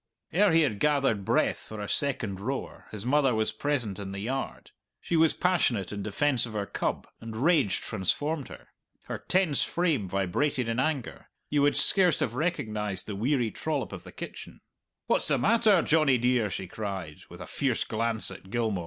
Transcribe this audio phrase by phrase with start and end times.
[0.33, 4.19] Ere he had gathered breath for a second roar his mother was present in the
[4.19, 4.71] yard.
[4.99, 8.69] She was passionate in defence of her cub, and rage transformed her.
[9.03, 14.03] Her tense frame vibrated in anger; you would scarce have recognized the weary trollop of
[14.03, 14.61] the kitchen.
[15.05, 18.79] "What's the matter, Johnny dear?" she cried, with a fierce glance at Gilmour.